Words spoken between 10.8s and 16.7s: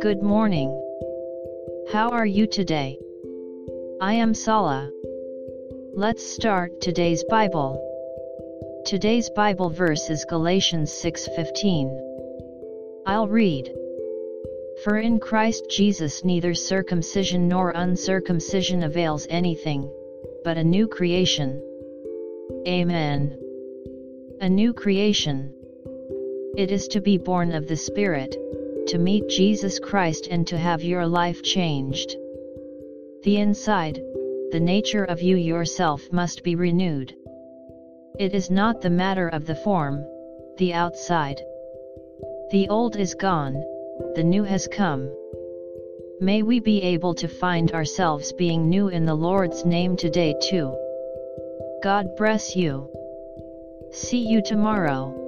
6:15. I'll read. For in Christ Jesus neither